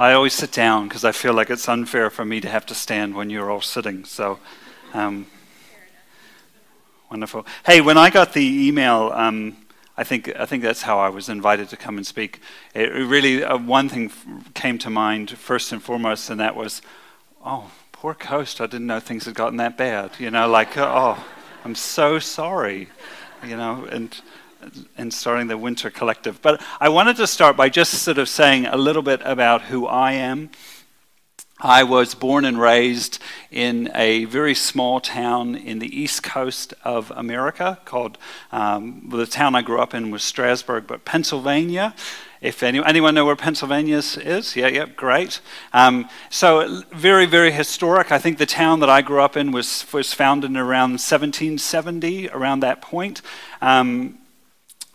[0.00, 2.74] I always sit down because I feel like it's unfair for me to have to
[2.74, 4.04] stand when you're all sitting.
[4.04, 4.38] So,
[4.94, 5.26] um,
[7.10, 7.44] wonderful.
[7.66, 9.56] Hey, when I got the email, um,
[9.96, 12.40] I think I think that's how I was invited to come and speak.
[12.74, 14.12] It really uh, one thing
[14.54, 16.80] came to mind first and foremost, and that was,
[17.44, 18.60] oh, poor Coast.
[18.60, 20.12] I didn't know things had gotten that bad.
[20.20, 21.18] You know, like oh,
[21.64, 22.88] I'm so sorry.
[23.44, 24.16] You know, and
[24.96, 26.40] and starting the Winter Collective.
[26.42, 29.86] But I wanted to start by just sort of saying a little bit about who
[29.86, 30.50] I am.
[31.60, 33.18] I was born and raised
[33.50, 38.16] in a very small town in the east coast of America called,
[38.52, 41.96] um, the town I grew up in was Strasburg, but Pennsylvania.
[42.40, 44.54] If any, anyone know where Pennsylvania is?
[44.54, 45.40] Yeah, yeah, great.
[45.72, 48.12] Um, so very, very historic.
[48.12, 52.60] I think the town that I grew up in was, was founded around 1770, around
[52.60, 53.20] that point.
[53.60, 54.18] Um,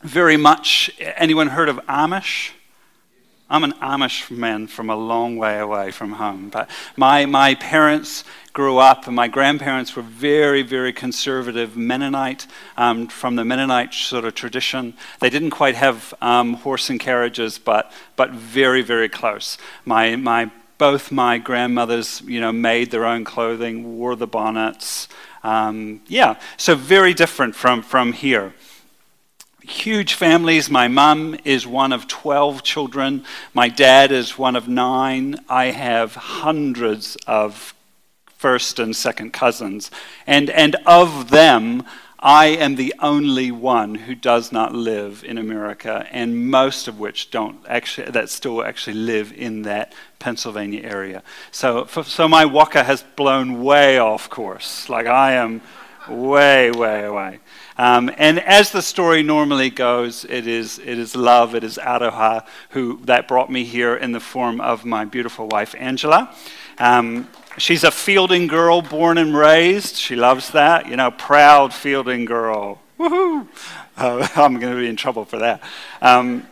[0.04, 0.92] very much.
[1.00, 2.52] Anyone heard of Amish?
[3.50, 6.50] I'm an Amish man from a long way away from home.
[6.50, 13.08] But my, my parents grew up, and my grandparents were very, very conservative Mennonite, um,
[13.08, 14.96] from the Mennonite sort of tradition.
[15.20, 19.58] They didn't quite have um, horse and carriages, but, but very, very close.
[19.86, 25.08] My, my, both my grandmothers, you know, made their own clothing, wore the bonnets.
[25.44, 28.54] Um, yeah, so very different from, from here
[29.64, 30.70] huge families.
[30.70, 33.24] My mum is one of 12 children.
[33.54, 35.38] My dad is one of nine.
[35.50, 37.74] I have hundreds of
[38.38, 39.90] first and second cousins.
[40.28, 41.84] And, and of them,
[42.20, 47.32] I am the only one who does not live in America, and most of which
[47.32, 51.22] don't actually, that still actually live in that Pennsylvania area.
[51.52, 54.88] So, so my waka has blown way off course.
[54.88, 55.62] Like I am
[56.10, 57.40] way, way away.
[57.78, 62.46] Um, and as the story normally goes, it is, it is love, it is Aroha
[62.70, 66.36] who that brought me here in the form of my beautiful wife, Angela.
[66.78, 69.96] Um, she's a Feilding girl, born and raised.
[69.96, 72.80] She loves that, you know, proud Feilding girl.
[73.00, 73.48] Woohoo!
[73.98, 75.64] Uh, I'm going to be in trouble for that.
[76.02, 76.48] Um,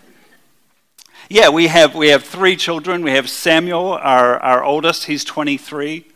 [1.29, 3.03] yeah, we have, we have three children.
[3.03, 6.10] We have Samuel, our, our oldest, he's 23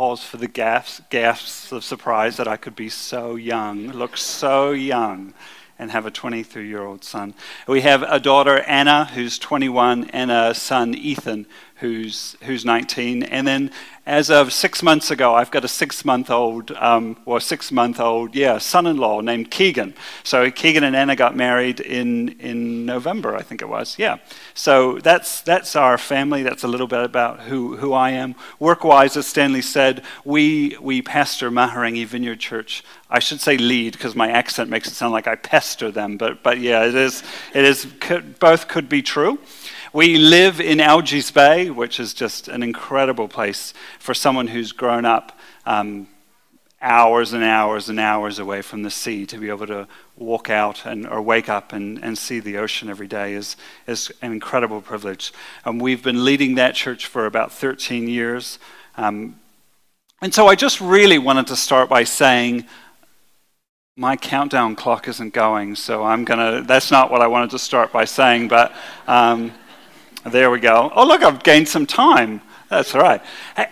[0.00, 4.70] pause for the gasps, gasps of surprise that I could be so young, look so
[4.70, 5.34] young,
[5.78, 7.34] and have a 23 year old son.
[7.68, 11.44] We have a daughter, Anna, who's 21, and a son, Ethan,
[11.80, 13.22] who's, who's 19.
[13.24, 13.70] And then
[14.06, 18.34] as of six months ago, I've got a six month old, um, six month old,
[18.34, 19.94] yeah, son in law named Keegan.
[20.22, 24.18] So Keegan and Anna got married in, in November, I think it was, yeah.
[24.52, 26.42] So that's, that's our family.
[26.42, 28.34] That's a little bit about who, who I am.
[28.58, 32.82] Work wise, as Stanley said, we, we pastor Mahurangi Vineyard Church.
[33.08, 36.42] I should say lead because my accent makes it sound like I pester them, but,
[36.42, 37.22] but yeah, it is,
[37.54, 39.38] it is could, both could be true.
[39.92, 45.04] We live in Algies Bay, which is just an incredible place for someone who's grown
[45.04, 45.36] up
[45.66, 46.06] um,
[46.80, 50.86] hours and hours and hours away from the sea to be able to walk out
[50.86, 53.56] and, or wake up and, and see the ocean every day is,
[53.88, 55.32] is an incredible privilege.
[55.64, 58.60] And we've been leading that church for about 13 years.
[58.96, 59.40] Um,
[60.22, 62.64] and so I just really wanted to start by saying,
[63.96, 66.62] my countdown clock isn't going, so I'm gonna.
[66.62, 68.72] That's not what I wanted to start by saying, but
[69.06, 69.52] um,
[70.26, 70.92] there we go.
[70.94, 72.42] Oh, look, I've gained some time.
[72.68, 73.20] That's right.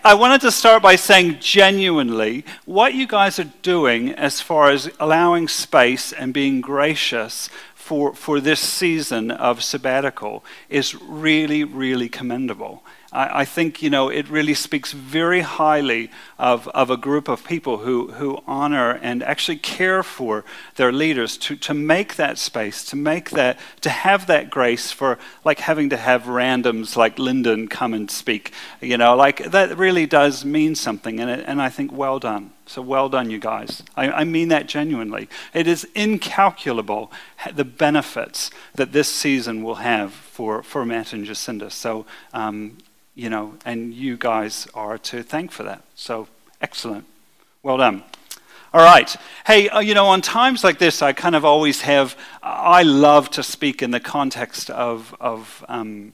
[0.02, 4.90] I wanted to start by saying genuinely what you guys are doing as far as
[4.98, 12.82] allowing space and being gracious for, for this season of sabbatical is really, really commendable.
[13.12, 17.44] I, I, think, you know, it really speaks very highly of, of a group of
[17.44, 20.44] people who, who honor and actually care for
[20.76, 25.18] their leaders to, to make that space, to make that, to have that grace for
[25.44, 28.52] like having to have randoms like Lyndon come and speak.
[28.80, 31.18] You know, like that really does mean something.
[31.18, 32.52] And, it, and I think, well done.
[32.66, 33.82] So well done, you guys.
[33.96, 35.30] I, I, mean that genuinely.
[35.54, 37.10] It is incalculable
[37.50, 41.72] the benefits that this season will have for, for Matt and Jacinda.
[41.72, 42.04] So
[42.34, 42.76] um,
[43.18, 45.82] you know, and you guys are to thank for that.
[45.96, 46.28] So
[46.60, 47.04] excellent.
[47.64, 48.04] Well done.
[48.72, 49.14] All right.
[49.44, 53.28] Hey, uh, you know, on times like this, I kind of always have, I love
[53.30, 56.12] to speak in the context of, of um,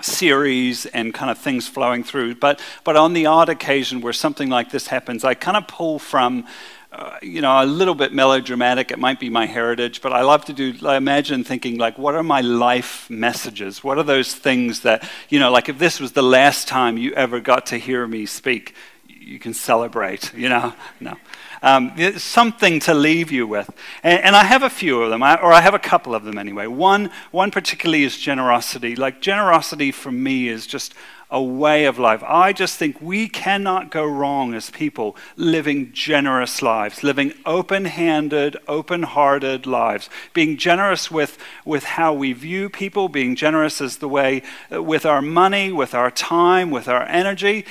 [0.00, 2.36] series and kind of things flowing through.
[2.36, 5.98] But, but on the odd occasion where something like this happens, I kind of pull
[5.98, 6.46] from.
[6.94, 8.92] Uh, you know, a little bit melodramatic.
[8.92, 10.74] It might be my heritage, but I love to do.
[10.86, 13.82] I imagine thinking like, what are my life messages?
[13.82, 17.12] What are those things that you know, like if this was the last time you
[17.14, 18.76] ever got to hear me speak,
[19.08, 20.32] you can celebrate.
[20.34, 21.16] You know, no
[21.64, 23.70] um, something to leave you with.
[24.02, 26.36] And, and, I have a few of them, or I have a couple of them
[26.36, 26.66] anyway.
[26.66, 28.94] One, one particularly is generosity.
[28.96, 30.94] Like, generosity for me is just
[31.34, 32.22] a way of life.
[32.22, 38.56] I just think we cannot go wrong as people living generous lives, living open handed,
[38.68, 44.08] open hearted lives, being generous with, with how we view people, being generous as the
[44.08, 47.64] way uh, with our money, with our time, with our energy,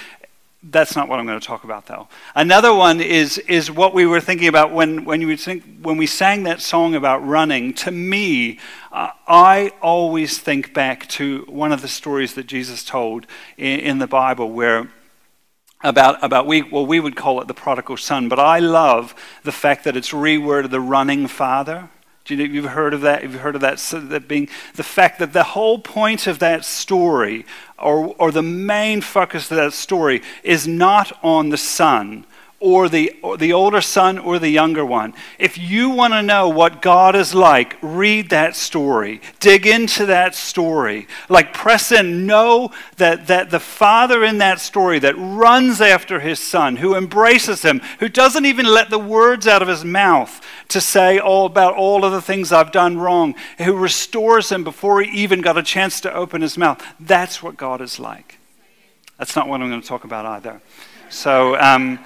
[0.63, 2.07] that's not what I'm going to talk about, though.
[2.35, 6.07] Another one is, is what we were thinking about when, when, you think, when we
[6.07, 7.73] sang that song about running.
[7.75, 8.59] To me,
[8.91, 13.27] uh, I always think back to one of the stories that Jesus told
[13.57, 14.89] in, in the Bible where
[15.83, 19.13] about, about we, well, we would call it the prodigal son, but I love
[19.43, 21.89] the fact that it's reworded the running father.
[22.25, 23.21] Do you, you've heard of that?
[23.23, 26.39] Have you heard of that, so that being the fact that the whole point of
[26.39, 27.45] that story,
[27.77, 32.25] or, or the main focus of that story, is not on the son,
[32.63, 35.13] or the, or the older son or the younger one.
[35.37, 39.19] If you want to know what God is like, read that story.
[39.41, 41.09] Dig into that story.
[41.27, 42.25] Like press in.
[42.25, 47.63] Know that, that the father in that story that runs after his son, who embraces
[47.63, 50.39] him, who doesn't even let the words out of his mouth
[50.69, 55.01] to say all about all of the things I've done wrong, who restores him before
[55.01, 56.81] he even got a chance to open his mouth.
[56.97, 58.39] That's what God is like.
[59.17, 60.61] That's not what I'm going to talk about either.
[61.09, 61.99] So, um,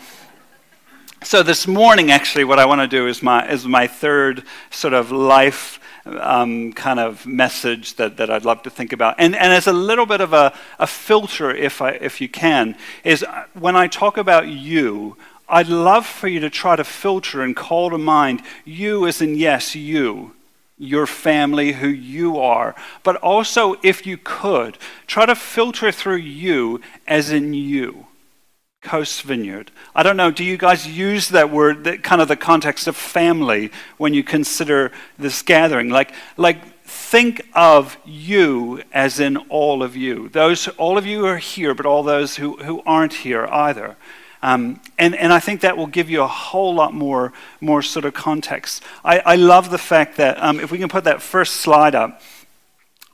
[1.28, 4.94] so this morning, actually, what I want to do is my, is my third sort
[4.94, 9.16] of life um, kind of message that, that I'd love to think about.
[9.18, 12.78] And, and as a little bit of a, a filter, if, I, if you can,
[13.04, 15.18] is uh, when I talk about you,
[15.50, 19.36] I'd love for you to try to filter and call to mind you as in
[19.36, 20.34] yes, you,
[20.78, 22.74] your family, who you are.
[23.04, 24.78] But also, if you could,
[25.08, 28.08] try to filter through you as in you.
[28.82, 29.72] Coast Vineyard.
[29.96, 32.96] I don't know, do you guys use that word, that kind of the context of
[32.96, 35.90] family, when you consider this gathering?
[35.90, 40.30] Like, like think of you as in all of you.
[40.30, 43.98] Those, all of you are here, but all those who, who aren't here either.
[44.44, 48.06] Um, and, and I think that will give you a whole lot more, more sort
[48.06, 48.84] of context.
[49.04, 52.22] I, I love the fact that, um, if we can put that first slide up,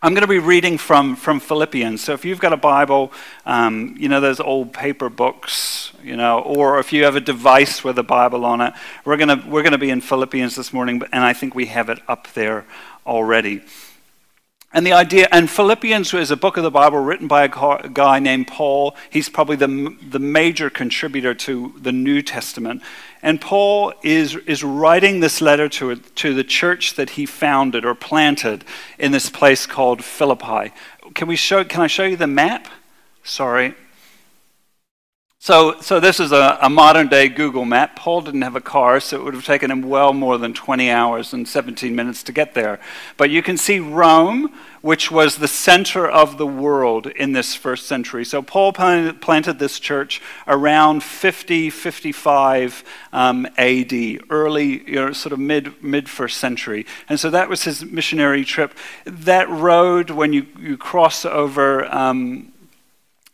[0.03, 2.03] I'm going to be reading from, from Philippians.
[2.03, 3.13] So if you've got a Bible,
[3.45, 7.85] um, you know, those old paper books, you know, or if you have a device
[7.85, 8.73] with a Bible on it,
[9.05, 11.67] we're going to, we're going to be in Philippians this morning, and I think we
[11.67, 12.65] have it up there
[13.07, 13.61] already.
[14.75, 18.17] And the idea, and Philippians is a book of the Bible written by a guy
[18.17, 18.95] named Paul.
[19.11, 22.81] He's probably the, the major contributor to the New Testament.
[23.21, 27.93] And Paul is, is writing this letter to, to the church that he founded or
[27.93, 28.65] planted
[28.97, 30.73] in this place called Philippi.
[31.13, 32.67] Can, we show, can I show you the map?
[33.23, 33.75] Sorry.
[35.43, 37.97] So, so this is a, a, modern day Google map.
[37.97, 40.89] Paul didn't have a car, so it would have taken him well more than 20
[40.89, 42.79] hours and 17 minutes to get there.
[43.17, 47.87] But you can see Rome, which was the center of the world in this first
[47.87, 48.23] century.
[48.23, 53.91] So Paul planted, this church around 50, 55 um, AD,
[54.29, 56.85] early, you know, sort of mid, mid first century.
[57.09, 58.73] And so that was his missionary trip.
[59.03, 62.52] That road, when you, you cross over, um,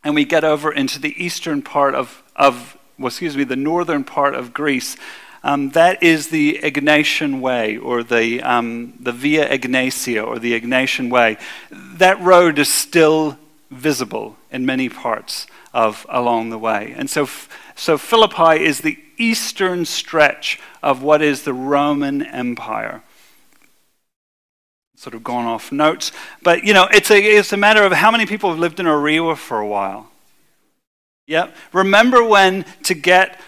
[0.02, 4.04] and we get over into the eastern part of, of well, excuse me, the northern
[4.04, 4.96] part of Greece,
[5.42, 11.10] um, that is the Egnatian Way, or the, um, the Via Egnatia, or the Egnatian
[11.10, 11.38] Way.
[11.70, 13.38] That road is still
[13.70, 16.92] visible in many parts of along the way.
[16.96, 17.28] And so,
[17.74, 23.02] so Philippi is the eastern stretch of what is the Roman Empire
[25.00, 26.12] sort of gone off notes.
[26.42, 28.84] But, you know, it's a, it's a matter of how many people have lived in
[28.84, 30.10] Orewa for a while.
[31.26, 31.56] Yep.
[31.72, 33.40] Remember when to get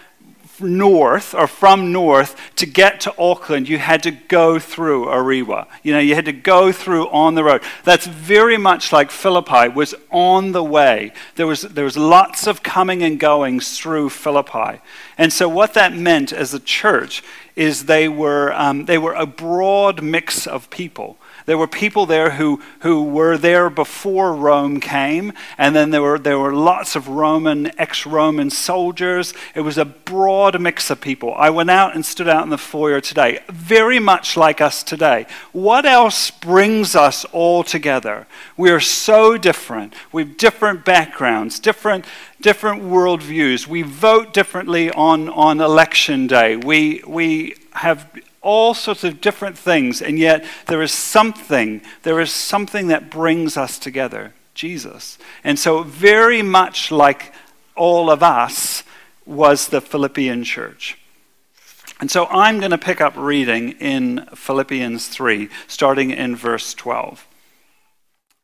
[0.59, 5.67] north or from north to get to Auckland, you had to go through Orewa.
[5.83, 7.61] You know, you had to go through on the road.
[7.83, 11.13] That's very much like Philippi was on the way.
[11.35, 14.81] There was, there was lots of coming and goings through Philippi.
[15.19, 17.23] And so what that meant as a church
[17.55, 21.19] is they were, um, they were a broad mix of people.
[21.45, 26.17] There were people there who, who were there before Rome came, and then there were,
[26.17, 29.33] there were lots of Roman, ex Roman soldiers.
[29.55, 31.33] It was a broad mix of people.
[31.35, 35.25] I went out and stood out in the foyer today, very much like us today.
[35.51, 38.25] What else brings us all together?
[38.55, 39.93] We are so different.
[40.11, 42.05] We have different backgrounds, different,
[42.41, 43.67] different worldviews.
[43.67, 46.55] We vote differently on, on election day.
[46.55, 48.07] We, we have
[48.43, 53.57] all sorts of different things, and yet there is something, there is something that brings
[53.57, 55.17] us together Jesus.
[55.43, 57.33] And so, very much like
[57.75, 58.83] all of us
[59.25, 60.97] was the Philippian church.
[61.99, 67.27] And so, I'm going to pick up reading in Philippians 3, starting in verse 12.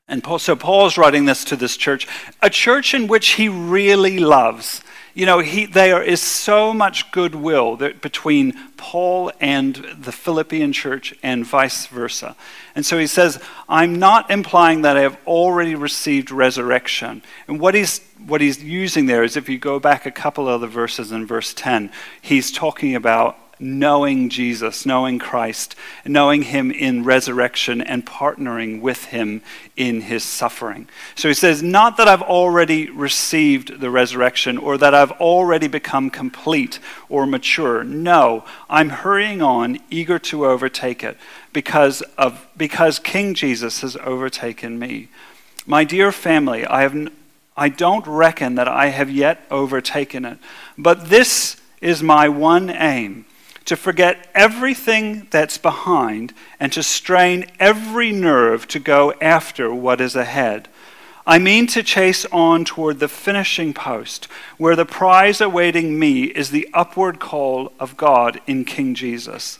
[0.08, 2.08] And Paul, so Paul's writing this to this church,
[2.41, 4.82] a church in which he really loves.
[5.20, 11.46] You know, he, there is so much goodwill between Paul and the Philippian church and
[11.46, 12.38] vice versa.
[12.74, 17.22] And so he says, I'm not implying that I have already received resurrection.
[17.50, 20.62] And what he's, what he's using there is if you go back a couple of
[20.62, 25.75] the verses in verse 10, he's talking about knowing Jesus, knowing Christ,
[26.06, 29.42] knowing Him in resurrection, and partnering with Him
[29.75, 30.88] in His suffering.
[31.16, 36.10] So he says, Not that I've already received the resurrection or that I've already become
[36.10, 37.84] complete or mature.
[37.84, 41.18] No, I'm hurrying on, eager to overtake it,
[41.51, 45.10] because, of, because King Jesus has overtaken me.
[45.66, 47.12] My dear family, I, have,
[47.58, 50.38] I don't reckon that I have yet overtaken it,
[50.78, 53.25] but this is my one aim
[53.70, 60.16] to forget everything that's behind and to strain every nerve to go after what is
[60.16, 60.68] ahead.
[61.28, 64.26] I mean to chase on toward the finishing post,
[64.58, 69.60] where the prize awaiting me is the upward call of God in King Jesus.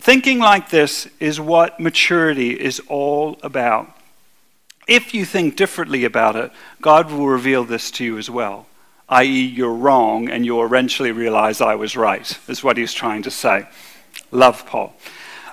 [0.00, 3.96] Thinking like this is what maturity is all about.
[4.88, 6.50] If you think differently about it,
[6.80, 8.66] God will reveal this to you as well
[9.12, 13.30] i.e., you're wrong, and you'll eventually realize I was right, is what he's trying to
[13.30, 13.66] say.
[14.30, 14.94] Love Paul.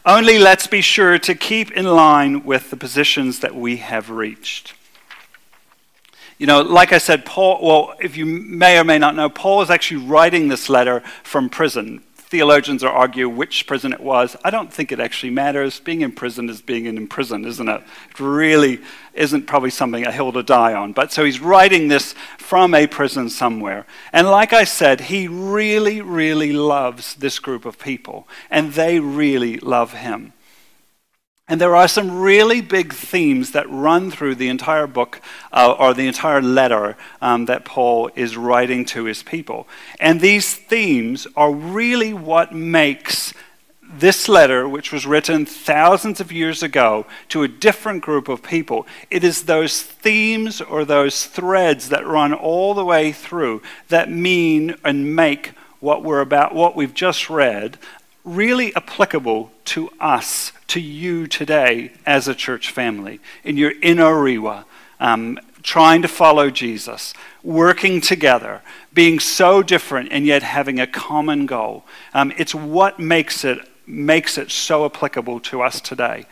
[0.05, 4.73] Only let's be sure to keep in line with the positions that we have reached.
[6.37, 9.61] You know, like I said, Paul, well, if you may or may not know, Paul
[9.61, 14.35] is actually writing this letter from prison theologians are argue which prison it was.
[14.43, 15.79] I don't think it actually matters.
[15.79, 17.81] Being in prison is being in prison, isn't it?
[18.11, 18.79] It really
[19.19, 20.93] isn't probably something a hill to die on.
[20.93, 23.85] But so he's writing this from a prison somewhere.
[24.13, 29.57] And like I said, he really, really loves this group of people, and they really
[29.57, 30.33] love him.
[31.49, 35.19] And there are some really big themes that run through the entire book
[35.51, 39.67] uh, or the entire letter um, that Paul is writing to his people.
[39.99, 43.33] And these themes are really what makes
[43.91, 48.85] this letter, which was written thousands of years ago to a different group of people,
[49.09, 54.75] it is those themes or those threads that run all the way through that mean
[54.83, 57.79] and make what we're about, what we've just read,
[58.23, 64.65] really applicable to us, to you today as a church family, in your inner Orewa,
[64.99, 68.61] um, trying to follow Jesus, working together,
[68.93, 71.85] being so different and yet having a common goal.
[72.13, 76.25] Um, it's what makes it makes it so applicable to us today.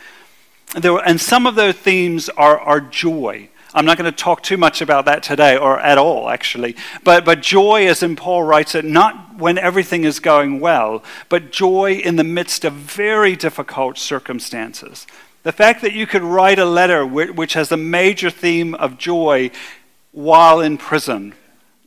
[0.75, 3.49] There, and some of those themes are, are joy.
[3.73, 6.75] I'm not going to talk too much about that today, or at all, actually.
[7.03, 11.51] But, but joy, as in Paul writes it, not when everything is going well, but
[11.51, 15.05] joy in the midst of very difficult circumstances.
[15.43, 19.51] The fact that you could write a letter which has a major theme of joy
[20.11, 21.33] while in prison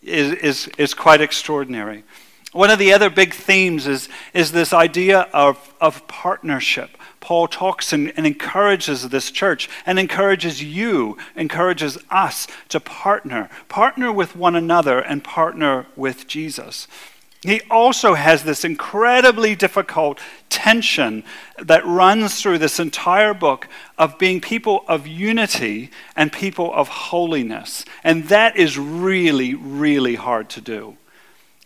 [0.02, 2.04] is, is, is quite extraordinary.
[2.52, 6.90] One of the other big themes is, is this idea of, of partnership.
[7.20, 14.10] Paul talks and, and, encourages this church and encourages you, encourages us to partner, partner
[14.10, 16.88] with one another and partner with Jesus.
[17.42, 21.24] He also has this incredibly difficult tension
[21.58, 27.84] that runs through this entire book of being people of unity and people of holiness.
[28.02, 30.96] And that is really, really hard to do.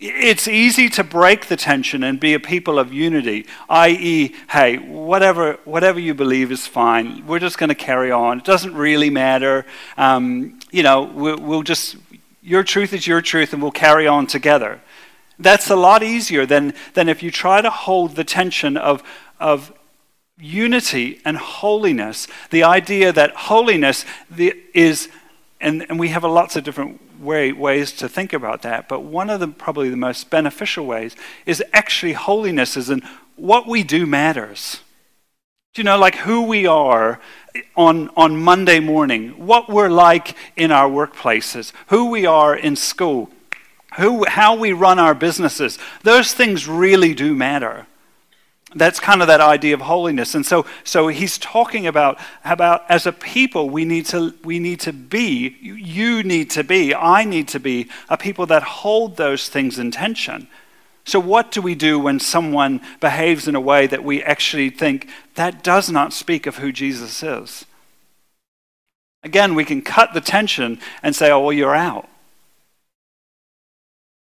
[0.01, 5.59] It's easy to break the tension and be a people of unity, i.e., hey, whatever,
[5.65, 7.25] whatever you believe is fine.
[7.27, 8.39] We're just going to carry on.
[8.39, 9.65] It doesn't really matter.
[9.97, 11.97] Um, you know, we'll, we'll just,
[12.43, 14.81] your truth is your truth, and we'll carry on together.
[15.39, 19.01] That's a lot easier than, than if you try to hold the tension of,
[19.39, 19.73] of
[20.39, 22.27] unity and holiness.
[22.51, 24.05] The idea that holiness
[24.37, 25.09] is,
[25.61, 29.31] and, and we have lots of different way, ways to think about that, but one
[29.31, 31.17] of the probably the most beneficial ways
[31.47, 33.03] is actually holiness is in
[33.37, 34.81] what we do matters.
[35.75, 37.21] Do you know, like who we are
[37.77, 43.29] on, on Monday morning, what we're like in our workplaces, who we are in school,
[43.97, 47.87] who, how we run our businesses, those things really do matter.
[48.75, 50.35] That's kind of that idea of holiness.
[50.35, 54.81] And so, so he's talking about, about as a people, we need, to, we need
[54.81, 59.49] to be, you need to be, I need to be a people that hold those
[59.49, 60.49] things in tension.
[61.05, 65.09] So, what do we do when someone behaves in a way that we actually think
[65.35, 67.67] that does not speak of who Jesus is?
[69.23, 72.09] Again, we can cut the tension and say, oh, well, you're out.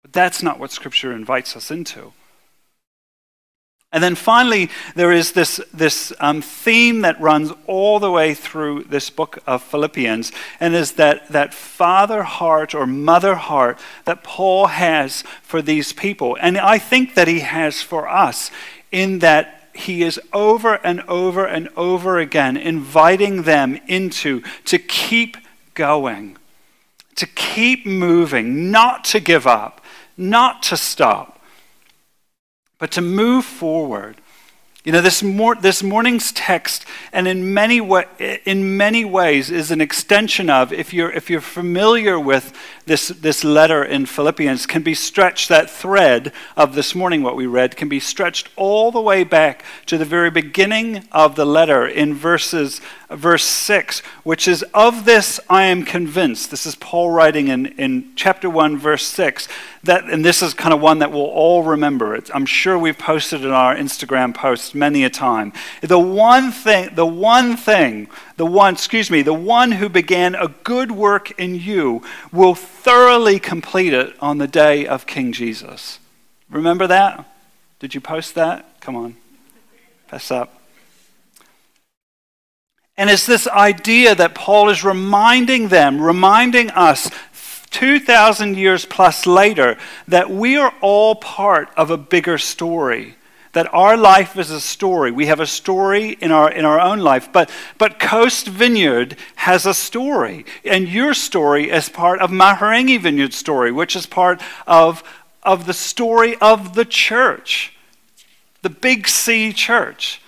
[0.02, 2.12] But that's not what Scripture invites us into.
[3.94, 8.82] And then finally, there is this, this um, theme that runs all the way through
[8.88, 14.66] this book of Philippians, and is that, that father heart or mother heart that Paul
[14.66, 16.36] has for these people.
[16.40, 18.50] And I think that he has for us,
[18.90, 25.36] in that he is over and over and over again inviting them into to keep
[25.74, 26.36] going,
[27.14, 29.80] to keep moving, not to give up,
[30.16, 31.33] not to stop
[32.84, 34.14] but to move forward.
[34.84, 39.70] You know, this, mor- this morning's text, and in many, wa- in many ways, is
[39.70, 42.52] an extension of, if you're, if you're familiar with
[42.84, 47.46] this, this letter in Philippians, can be stretched, that thread of this morning, what we
[47.46, 51.86] read, can be stretched all the way back to the very beginning of the letter
[51.86, 56.50] in verses verse 6, which is, Of this I am convinced.
[56.50, 59.48] This is Paul writing in, in chapter 1, verse 6.
[59.84, 62.14] That, and this is kind of one that we'll all remember.
[62.14, 65.52] It's, I'm sure we've posted in our Instagram posts many a time.
[65.82, 70.48] The one thing, the one thing, the one, excuse me, the one who began a
[70.64, 75.98] good work in you will thoroughly complete it on the day of King Jesus.
[76.48, 77.26] Remember that?
[77.78, 78.80] Did you post that?
[78.80, 79.16] Come on.
[80.08, 80.62] Pass up.
[82.96, 87.10] And it's this idea that Paul is reminding them, reminding us
[87.74, 89.76] 2,000 years plus later,
[90.06, 93.16] that we are all part of a bigger story.
[93.52, 95.10] That our life is a story.
[95.10, 99.66] We have a story in our, in our own life, but, but Coast Vineyard has
[99.66, 100.44] a story.
[100.64, 105.02] And your story is part of Mahurangi Vineyard story, which is part of,
[105.42, 107.76] of the story of the church,
[108.62, 110.20] the Big C church.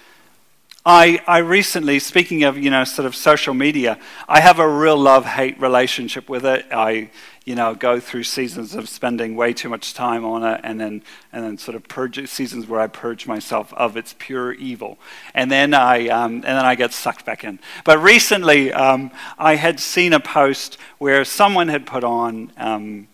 [0.88, 4.96] I, I recently, speaking of, you know, sort of social media, I have a real
[4.96, 6.64] love-hate relationship with it.
[6.70, 7.10] I,
[7.44, 11.02] you know, go through seasons of spending way too much time on it and then,
[11.32, 14.96] and then sort of purge, seasons where I purge myself of its pure evil.
[15.34, 17.58] And then I, um, and then I get sucked back in.
[17.84, 23.08] But recently, um, I had seen a post where someone had put on um,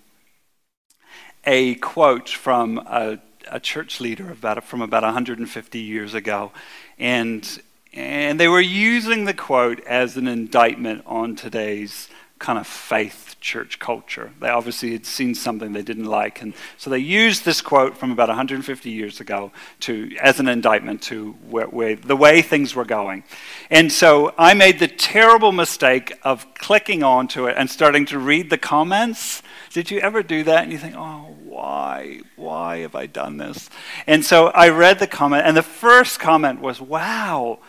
[1.44, 3.18] a quote from a
[3.52, 6.50] a church leader about, from about 150 years ago.
[6.98, 7.46] And,
[7.92, 12.08] and they were using the quote as an indictment on today's
[12.42, 14.32] kind of faith church culture.
[14.40, 16.42] They obviously had seen something they didn't like.
[16.42, 21.02] And so they used this quote from about 150 years ago to, as an indictment
[21.02, 23.22] to where, where, the way things were going.
[23.70, 28.50] And so I made the terrible mistake of clicking onto it and starting to read
[28.50, 29.42] the comments.
[29.72, 30.64] Did you ever do that?
[30.64, 32.20] And you think, oh, why?
[32.34, 33.70] Why have I done this?
[34.06, 37.60] And so I read the comment, and the first comment was, wow.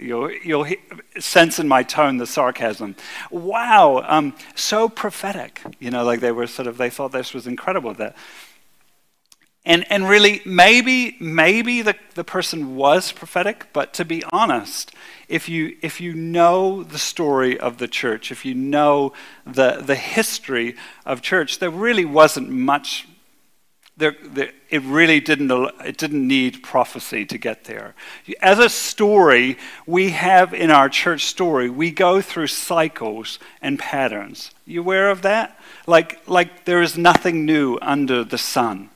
[0.00, 0.66] You'll, you'll
[1.18, 2.96] sense in my tone the sarcasm.
[3.30, 5.62] Wow, um, so prophetic.
[5.78, 7.94] You know, like they were sort of, they thought this was incredible.
[7.94, 8.16] That,
[9.64, 14.94] and, and really, maybe, maybe the, the person was prophetic, but to be honest,
[15.28, 19.12] if you, if you know the story of the church, if you know
[19.46, 23.06] the, the history of church, there really wasn't much
[23.98, 25.50] there, there, it really didn't,
[25.84, 27.94] it didn't need prophecy to get there.
[28.40, 34.52] As a story, we have in our church story, we go through cycles and patterns.
[34.64, 35.58] You aware of that?
[35.86, 38.90] Like, like there is nothing new under the sun.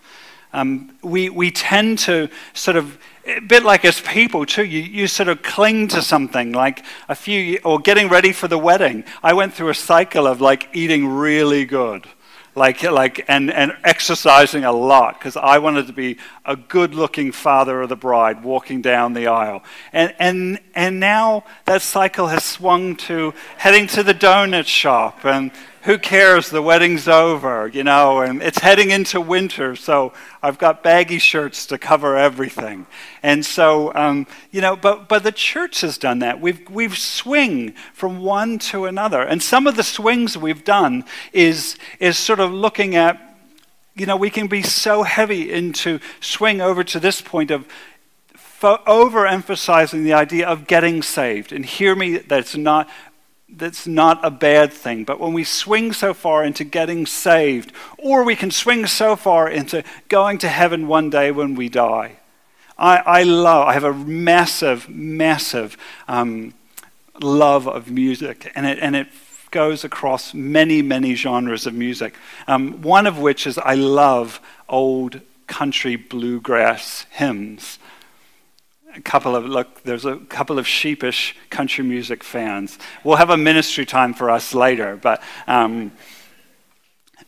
[0.52, 5.06] Um, we, we tend to sort of, a bit like as people too, you, you
[5.08, 9.04] sort of cling to something like a few, or getting ready for the wedding.
[9.22, 12.06] I went through a cycle of like eating really good
[12.54, 17.32] like, like and, and exercising a lot because I wanted to be a good looking
[17.32, 19.62] father of the bride walking down the aisle.
[19.92, 25.50] And, and, and now that cycle has swung to heading to the donut shop and
[25.82, 26.48] who cares?
[26.48, 31.66] The wedding's over, you know, and it's heading into winter, so I've got baggy shirts
[31.66, 32.86] to cover everything.
[33.22, 36.40] And so, um, you know, but, but the church has done that.
[36.40, 39.22] We've, we've swing from one to another.
[39.22, 43.20] And some of the swings we've done is, is sort of looking at,
[43.96, 47.66] you know, we can be so heavy into swing over to this point of
[48.34, 51.52] fo- overemphasizing the idea of getting saved.
[51.52, 52.88] And hear me, that's not
[53.56, 55.04] that's not a bad thing.
[55.04, 59.48] But when we swing so far into getting saved, or we can swing so far
[59.48, 62.16] into going to heaven one day when we die,
[62.78, 65.76] I, I love, I have a massive, massive
[66.08, 66.54] um,
[67.20, 69.08] love of music, and it, and it
[69.50, 72.14] goes across many, many genres of music.
[72.48, 77.78] Um, one of which is I love old country bluegrass hymns
[78.94, 82.78] a couple of look there's a couple of sheepish country music fans.
[83.04, 85.92] We'll have a ministry time for us later but um,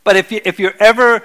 [0.02, 1.22] but if you if you're ever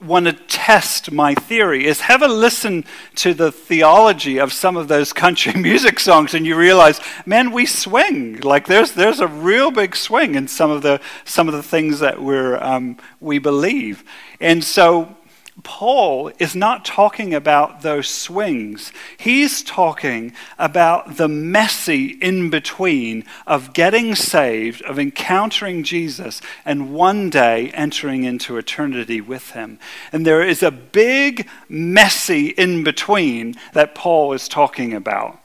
[0.00, 2.82] want to test my theory is have a listen
[3.14, 7.66] to the theology of some of those country music songs and you realize man we
[7.66, 8.40] swing.
[8.40, 12.00] Like there's there's a real big swing in some of the some of the things
[12.00, 14.04] that we're um, we believe.
[14.40, 15.16] And so
[15.62, 18.92] Paul is not talking about those swings.
[19.18, 27.30] He's talking about the messy in between of getting saved, of encountering Jesus, and one
[27.30, 29.78] day entering into eternity with him.
[30.12, 35.38] And there is a big, messy in between that Paul is talking about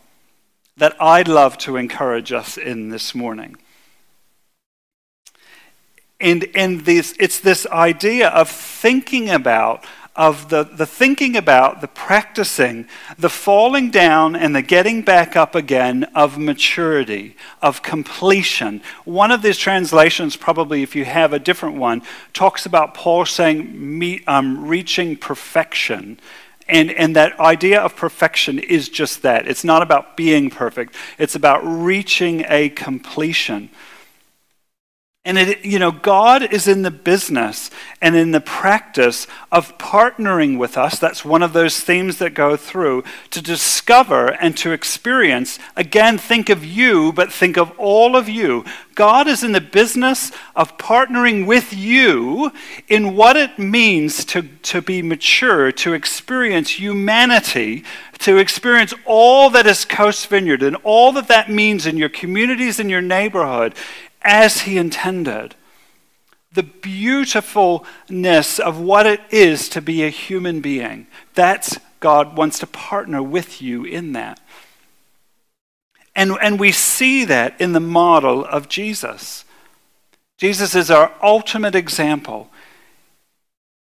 [0.78, 3.58] that I'd love to encourage us in this morning.
[6.20, 9.84] And, and this, it's this idea of thinking about
[10.16, 15.56] of the, the thinking about, the practicing, the falling down and the getting back up
[15.56, 18.82] again of maturity, of completion.
[19.04, 22.02] One of these translations, probably if you have a different one,
[22.34, 26.18] talks about Paul saying um, reaching perfection.
[26.68, 29.48] And, and that idea of perfection is just that.
[29.48, 33.70] It's not about being perfect, it's about reaching a completion.
[35.26, 40.60] And it, you know, God is in the business and in the practice of partnering
[40.60, 41.00] with us.
[41.00, 45.58] That's one of those themes that go through to discover and to experience.
[45.76, 48.66] Again, think of you, but think of all of you.
[48.94, 52.52] God is in the business of partnering with you
[52.88, 57.84] in what it means to, to be mature, to experience humanity,
[58.20, 62.80] to experience all that is Coast Vineyard and all that that means in your communities,
[62.80, 63.76] in your neighborhood
[64.26, 65.56] as He intended.
[66.52, 71.08] The beautifulness of what it is to be a human being.
[71.34, 74.40] That's God wants to partner with you in that.
[76.16, 79.44] And, and we see that in the model of Jesus.
[80.38, 82.50] Jesus is our ultimate example.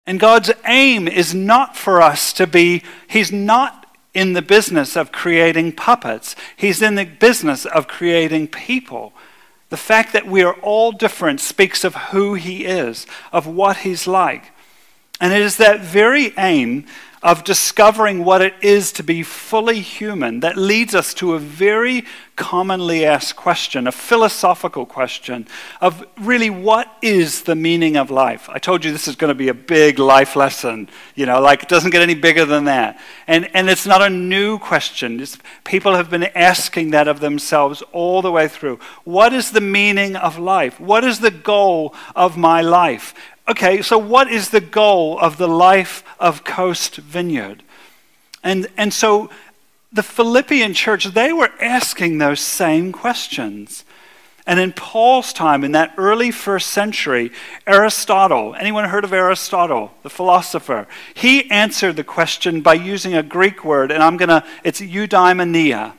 [0.07, 5.13] And God's aim is not for us to be, He's not in the business of
[5.13, 9.13] creating puppets, He's in the business of creating people.
[9.69, 14.07] The fact that we are all different speaks of who he is, of what he's
[14.07, 14.53] like.
[15.21, 16.87] And it is that very aim
[17.23, 22.05] of discovering what it is to be fully human that leads us to a very
[22.37, 25.49] commonly asked question, a philosophical question
[25.81, 28.49] of really what is the meaning of life?
[28.51, 31.63] I told you this is going to be a big life lesson, you know, like
[31.63, 33.01] it doesn't get any bigger than that.
[33.27, 35.19] And, and it's not a new question.
[35.19, 38.79] It's, people have been asking that of themselves all the way through.
[39.05, 40.79] What is the meaning of life?
[40.79, 43.15] What is the goal of my life?
[43.49, 47.63] Okay, so what is the goal of the life of Coast Vineyard?
[48.43, 49.31] And, and so
[49.93, 53.85] the Philippian church, they were asking those same questions.
[54.47, 57.33] And in Paul's time, in that early first century,
[57.67, 60.87] Aristotle, anyone heard of Aristotle, the philosopher?
[61.15, 65.95] He answered the question by using a Greek word, and I'm going to, it's eudaimonia.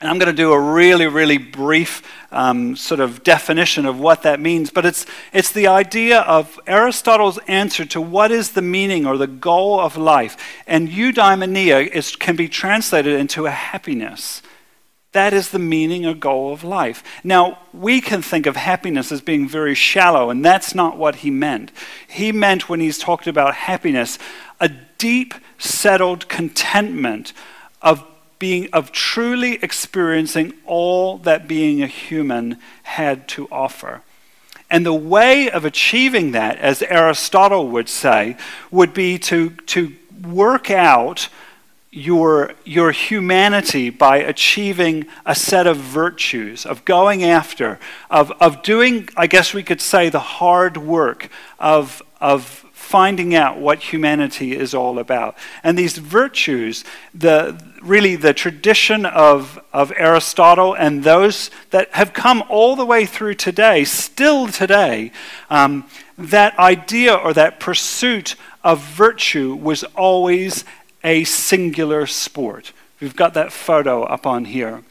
[0.00, 4.22] And I'm going to do a really, really brief um, sort of definition of what
[4.22, 4.70] that means.
[4.70, 9.26] But it's, it's the idea of Aristotle's answer to what is the meaning or the
[9.26, 10.36] goal of life.
[10.68, 14.40] And eudaimonia is, can be translated into a happiness.
[15.12, 17.02] That is the meaning or goal of life.
[17.24, 21.30] Now, we can think of happiness as being very shallow, and that's not what he
[21.32, 21.72] meant.
[22.06, 24.16] He meant, when he's talked about happiness,
[24.60, 27.32] a deep, settled contentment
[27.82, 28.06] of
[28.38, 34.02] being of truly experiencing all that being a human had to offer.
[34.70, 38.36] And the way of achieving that, as Aristotle would say,
[38.70, 41.28] would be to, to work out
[41.90, 47.78] your, your humanity by achieving a set of virtues, of going after,
[48.10, 53.58] of, of doing, I guess we could say, the hard work of, of finding out
[53.58, 55.36] what humanity is all about.
[55.62, 62.42] And these virtues, the, really the tradition of, of Aristotle and those that have come
[62.48, 65.12] all the way through today, still today,
[65.50, 65.84] um,
[66.16, 70.64] that idea or that pursuit of virtue was always
[71.04, 72.72] a singular sport.
[73.00, 74.82] We've got that photo up on here.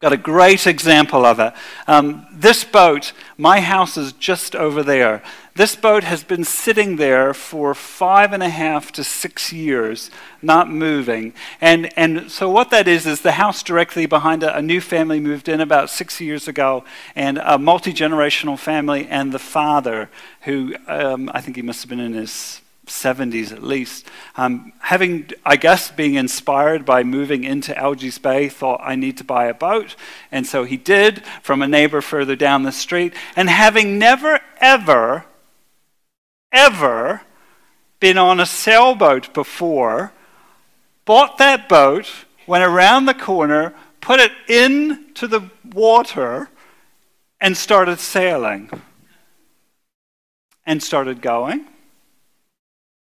[0.00, 1.52] Got a great example of it.
[1.86, 5.22] Um, this boat, my house is just over there.
[5.56, 10.10] This boat has been sitting there for five and a half to six years,
[10.42, 11.32] not moving.
[11.62, 15.18] And, and so, what that is, is the house directly behind it, a new family
[15.18, 20.10] moved in about six years ago, and a multi generational family, and the father,
[20.42, 24.06] who um, I think he must have been in his 70s at least.
[24.36, 29.24] Um, having, I guess, being inspired by moving into Algies Bay, thought I need to
[29.24, 29.96] buy a boat.
[30.30, 33.14] And so he did from a neighbor further down the street.
[33.34, 35.24] And having never, ever,
[36.52, 37.22] ever
[38.00, 40.12] been on a sailboat before,
[41.04, 42.08] bought that boat,
[42.46, 46.48] went around the corner, put it into the water,
[47.40, 48.70] and started sailing.
[50.64, 51.66] And started going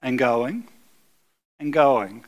[0.02, 0.68] and going
[1.60, 2.26] and going.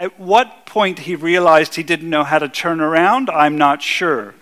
[0.00, 4.34] At what point he realized he didn't know how to turn around, I'm not sure.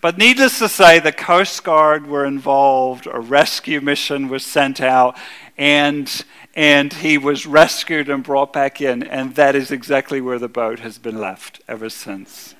[0.00, 5.16] But needless to say, the Coast Guard were involved, a rescue mission was sent out,
[5.58, 10.48] and, and he was rescued and brought back in, and that is exactly where the
[10.48, 12.54] boat has been left ever since.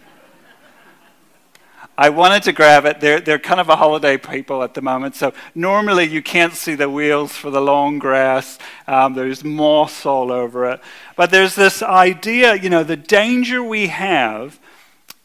[1.97, 3.01] I wanted to grab it.
[3.01, 5.17] They're, they're kind of a holiday people at the moment.
[5.17, 8.59] So normally you can't see the wheels for the long grass.
[8.87, 10.81] Um, there's moss all over it.
[11.15, 14.59] But there's this idea, you know, the danger we have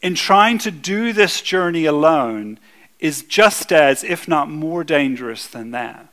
[0.02, 2.58] in trying to do this journey alone
[2.98, 6.08] is just as, if not more dangerous than that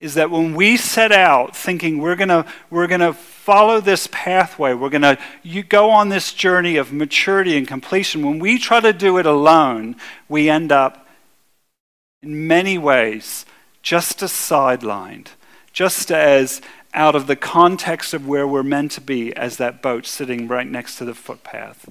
[0.00, 4.88] is that when we set out thinking we're going we're to follow this pathway, we're
[4.88, 5.18] going to
[5.64, 9.96] go on this journey of maturity and completion, when we try to do it alone,
[10.28, 11.06] we end up
[12.22, 13.44] in many ways
[13.82, 15.28] just as sidelined,
[15.72, 16.60] just as
[16.94, 20.66] out of the context of where we're meant to be as that boat sitting right
[20.66, 21.90] next to the footpath.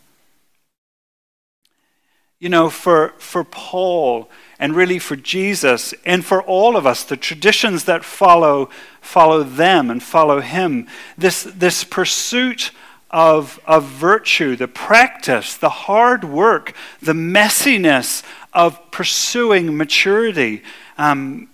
[2.39, 7.17] You know, for, for Paul, and really for Jesus and for all of us, the
[7.17, 8.69] traditions that follow,
[9.02, 10.88] follow them and follow him.
[11.17, 12.71] This, this pursuit
[13.10, 20.63] of, of virtue, the practice, the hard work, the messiness of pursuing maturity.
[20.97, 21.50] Um,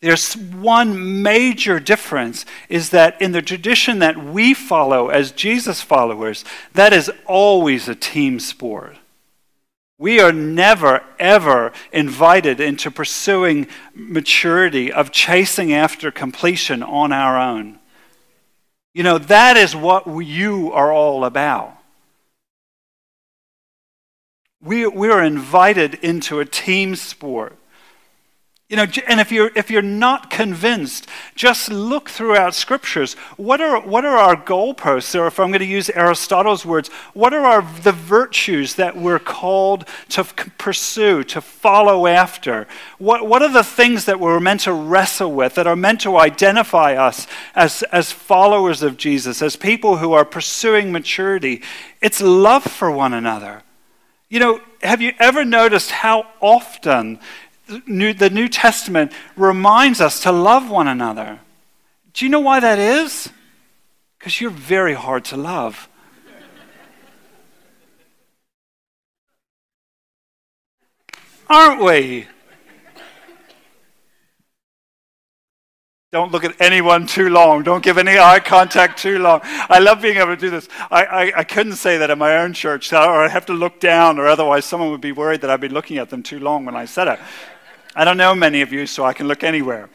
[0.00, 6.44] there's one major difference is that in the tradition that we follow as Jesus followers,
[6.72, 8.96] that is always a team sport.
[10.02, 17.78] We are never, ever invited into pursuing maturity, of chasing after completion on our own.
[18.94, 21.78] You know, that is what you are all about.
[24.60, 27.56] We, we are invited into a team sport.
[28.72, 33.12] You know, and if you're, if you're not convinced, just look throughout scriptures.
[33.36, 35.14] What are, what are our goalposts?
[35.14, 39.18] Or if I'm going to use Aristotle's words, what are our, the virtues that we're
[39.18, 42.66] called to pursue, to follow after?
[42.96, 46.16] What, what are the things that we're meant to wrestle with, that are meant to
[46.16, 51.60] identify us as, as followers of Jesus, as people who are pursuing maturity?
[52.00, 53.64] It's love for one another.
[54.30, 57.18] You know, have you ever noticed how often
[57.86, 61.40] New, the New Testament reminds us to love one another.
[62.12, 63.30] Do you know why that is?
[64.18, 65.88] Because you're very hard to love.
[71.48, 72.26] Aren't we?
[76.12, 77.62] Don't look at anyone too long.
[77.62, 79.40] Don't give any eye contact too long.
[79.42, 80.68] I love being able to do this.
[80.90, 83.80] I, I, I, couldn't say that in my own church, or I'd have to look
[83.80, 86.66] down, or otherwise someone would be worried that I'd be looking at them too long
[86.66, 87.18] when I said it.
[87.94, 89.90] I don't know many of you, so I can look anywhere.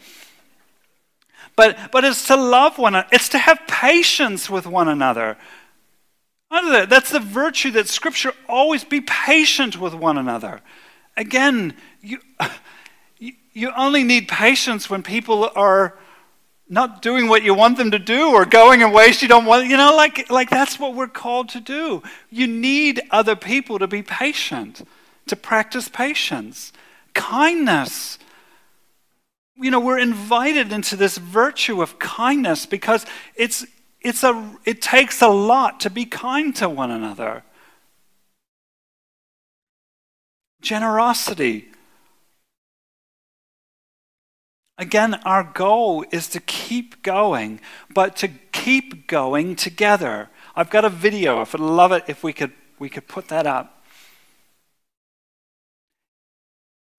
[1.56, 5.36] But, but it's to love one another, it's to have patience with one another.
[6.50, 10.60] That's the virtue that Scripture always be patient with one another.
[11.16, 12.20] Again, you,
[13.52, 15.98] you only need patience when people are
[16.68, 19.66] not doing what you want them to do or going in ways you don't want.
[19.66, 22.02] You know, like, like that's what we're called to do.
[22.30, 24.86] You need other people to be patient,
[25.26, 26.72] to practice patience
[27.14, 28.18] kindness.
[29.56, 33.66] You know, we're invited into this virtue of kindness because it's,
[34.00, 37.42] it's a, it takes a lot to be kind to one another.
[40.60, 41.68] Generosity.
[44.76, 47.60] Again, our goal is to keep going,
[47.92, 50.30] but to keep going together.
[50.54, 51.40] I've got a video.
[51.40, 53.77] I'd love it if we could, we could put that up.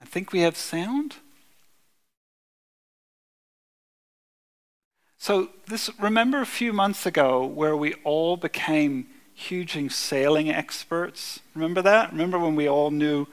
[0.05, 1.15] Think we have sound.
[5.17, 11.41] So this remember a few months ago where we all became huge sailing experts?
[11.53, 12.11] Remember that?
[12.11, 13.27] Remember when we all knew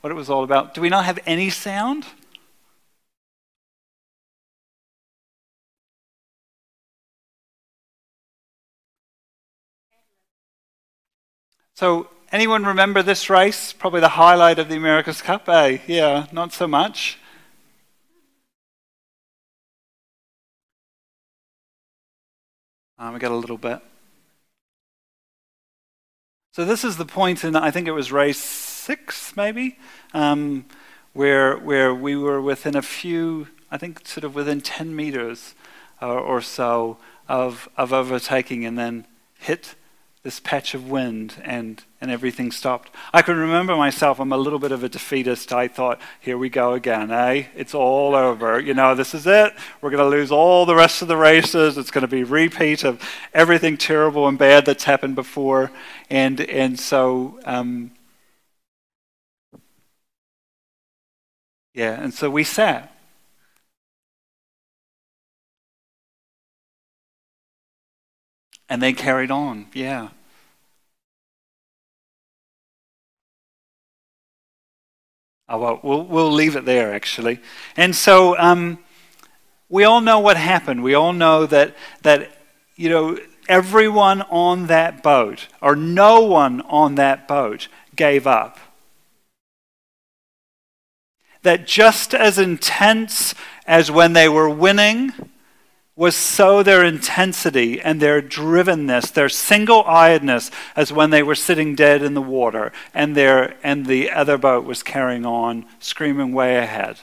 [0.00, 0.74] what it was all about?
[0.74, 2.06] Do we not have any sound?
[11.74, 13.72] So, anyone remember this race?
[13.72, 15.78] Probably the highlight of the America's Cup, eh?
[15.86, 17.18] Yeah, not so much.
[22.98, 23.80] Um, we got a little bit.
[26.52, 29.78] So this is the point in I think it was race six, maybe,
[30.12, 30.66] um,
[31.12, 35.54] where where we were within a few, I think, sort of within ten meters
[36.02, 39.06] uh, or so of of overtaking, and then
[39.38, 39.76] hit
[40.22, 42.90] this patch of wind and, and everything stopped.
[43.12, 45.50] I can remember myself, I'm a little bit of a defeatist.
[45.50, 47.46] I thought, here we go again, eh?
[47.56, 48.60] It's all over.
[48.60, 49.54] You know, this is it.
[49.80, 51.78] We're going to lose all the rest of the races.
[51.78, 53.02] It's going to be repeat of
[53.32, 55.72] everything terrible and bad that's happened before.
[56.10, 57.92] And, and so, um,
[61.72, 62.94] yeah, and so we sat.
[68.70, 70.08] And they carried on, yeah.
[75.48, 77.40] Oh, well, we'll, we'll leave it there, actually.
[77.76, 78.78] And so um,
[79.68, 80.84] we all know what happened.
[80.84, 82.30] We all know that, that,
[82.76, 88.60] you know, everyone on that boat, or no one on that boat, gave up.
[91.42, 93.34] That just as intense
[93.66, 95.12] as when they were winning,
[96.00, 101.74] was so their intensity and their drivenness, their single eyedness, as when they were sitting
[101.74, 106.56] dead in the water and, their, and the other boat was carrying on, screaming way
[106.56, 106.98] ahead.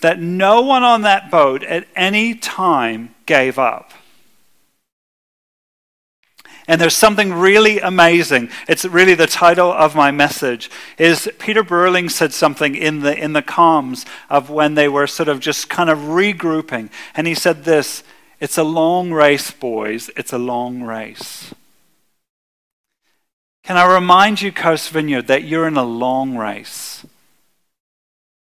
[0.00, 3.92] That no one on that boat at any time gave up.
[6.66, 8.48] And there's something really amazing.
[8.66, 10.70] It's really the title of my message.
[10.96, 15.28] Is Peter Burling said something in the in the comms of when they were sort
[15.28, 18.04] of just kind of regrouping, and he said this.
[18.42, 20.10] It's a long race, boys.
[20.16, 21.54] It's a long race.
[23.62, 27.06] Can I remind you, Coast Vineyard, that you're in a long race?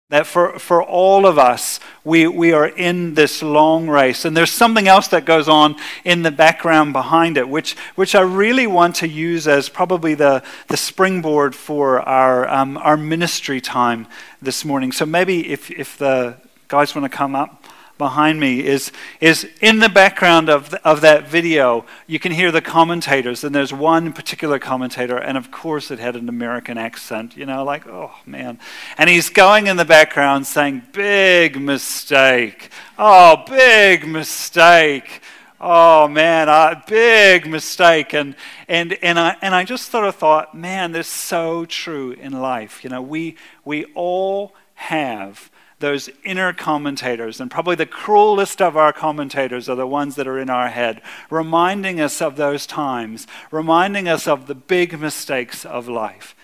[0.08, 4.24] That for, for all of us, we, we are in this long race.
[4.24, 5.74] And there's something else that goes on
[6.04, 10.44] in the background behind it, which, which I really want to use as probably the,
[10.68, 14.06] the springboard for our, um, our ministry time
[14.40, 14.92] this morning.
[14.92, 16.36] So maybe if, if the
[16.68, 17.64] guys want to come up
[18.00, 22.50] behind me is, is in the background of, the, of that video, you can hear
[22.50, 27.36] the commentators, and there's one particular commentator, and of course it had an American accent,
[27.36, 28.58] you know, like, oh man.
[28.96, 32.70] And he's going in the background saying, big mistake.
[32.98, 35.20] Oh, big mistake.
[35.60, 38.14] Oh man, a big mistake.
[38.14, 38.34] And,
[38.66, 42.32] and, and, I, and I just sort of thought, man, this is so true in
[42.32, 42.82] life.
[42.82, 48.92] You know, we, we all have those inner commentators, and probably the cruelest of our
[48.92, 54.06] commentators are the ones that are in our head, reminding us of those times, reminding
[54.08, 56.36] us of the big mistakes of life.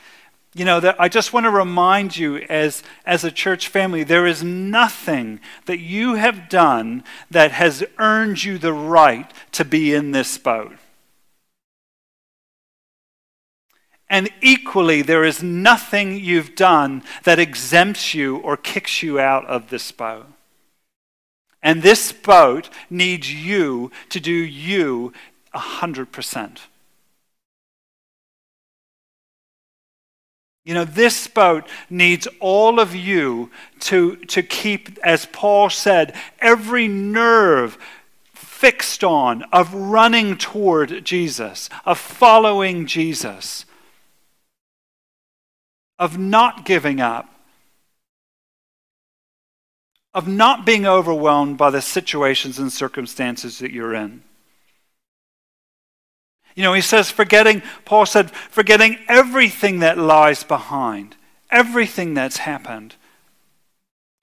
[0.55, 4.27] You know, that I just want to remind you as, as a church family, there
[4.27, 10.13] is nothing that you have done that has earned you the right to be in
[10.13, 10.73] this boat.
[14.09, 19.69] And equally, there is nothing you've done that exempts you or kicks you out of
[19.69, 20.27] this boat.
[21.63, 25.13] And this boat needs you to do you
[25.53, 26.59] 100%.
[30.65, 36.87] You know, this boat needs all of you to, to keep, as Paul said, every
[36.87, 37.79] nerve
[38.33, 43.66] fixed on of running toward Jesus, of following Jesus
[45.99, 47.29] of not giving up,
[50.15, 54.23] of not being overwhelmed by the situations and circumstances that you're in.
[56.55, 61.15] You know, he says, forgetting, Paul said, forgetting everything that lies behind,
[61.51, 62.97] everything that's happened.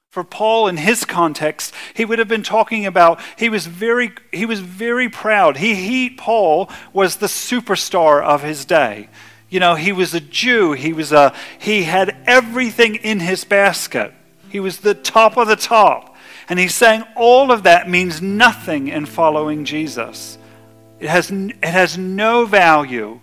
[0.09, 4.45] For Paul, in his context, he would have been talking about, he was very, he
[4.45, 5.57] was very proud.
[5.57, 9.09] He, he, Paul, was the superstar of his day.
[9.53, 10.71] You know, he was a Jew.
[10.71, 14.11] He was a he had everything in his basket.
[14.49, 16.15] He was the top of the top.
[16.49, 20.39] And he's saying all of that means nothing in following Jesus.
[20.99, 23.19] It has, it has no value.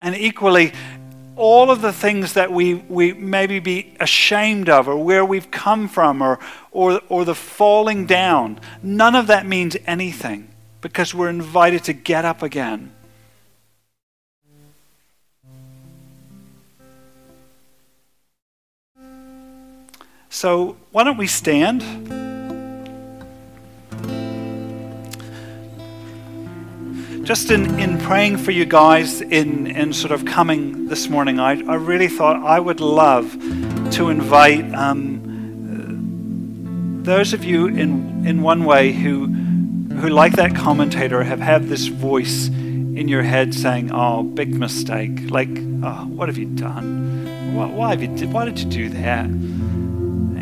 [0.00, 0.72] And equally,
[1.36, 5.86] all of the things that we, we maybe be ashamed of or where we've come
[5.86, 6.40] from or,
[6.72, 10.48] or, or the falling down, none of that means anything
[10.80, 12.92] because we're invited to get up again.
[20.34, 21.82] So, why don't we stand?
[27.26, 31.62] Just in, in praying for you guys, in, in sort of coming this morning, I,
[31.70, 33.30] I really thought I would love
[33.92, 35.20] to invite um,
[37.04, 41.88] those of you in, in one way who, who, like that commentator, have had this
[41.88, 45.30] voice in your head saying, Oh, big mistake.
[45.30, 45.50] Like,
[45.82, 47.54] oh, what have you done?
[47.54, 49.28] Why, why, have you, why did you do that?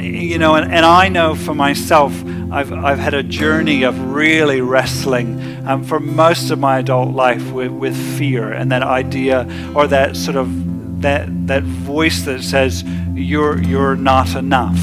[0.00, 2.12] You know, and, and I know for myself,
[2.50, 7.52] I've, I've had a journey of really wrestling um, for most of my adult life
[7.52, 12.82] with, with fear and that idea or that sort of that, that voice that says
[13.14, 14.78] you're, you're not enough,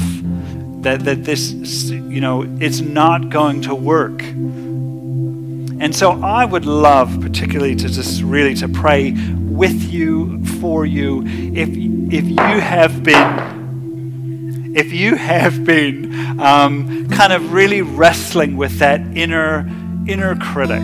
[0.82, 1.52] that, that this,
[1.90, 4.22] you know, it's not going to work.
[5.80, 11.22] And so I would love particularly to just really to pray with you, for you,
[11.24, 13.57] if, if you have been
[14.74, 19.68] if you have been um, kind of really wrestling with that inner
[20.06, 20.82] inner critic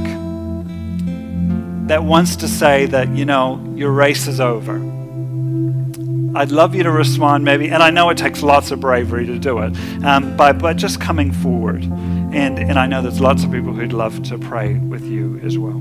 [1.89, 4.77] that wants to say that you know your race is over.
[6.37, 9.39] I'd love you to respond maybe and i know it takes lots of bravery to
[9.39, 11.85] do it um, but, but just coming forward.
[11.85, 15.57] And, and i know there's lots of people who'd love to pray with you as
[15.57, 15.81] well